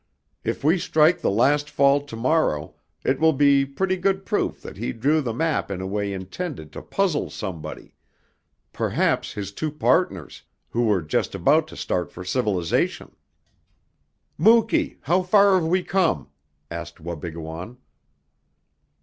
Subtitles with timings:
[0.43, 4.75] If we strike the last fall to morrow it will be pretty good proof that
[4.77, 7.93] he drew the map in a way intended to puzzle somebody,
[8.73, 10.41] perhaps his two partners,
[10.71, 13.15] who were just about to start for civilization."
[14.39, 16.29] "Muky, how far have we come?"
[16.71, 17.77] asked Wabigoon.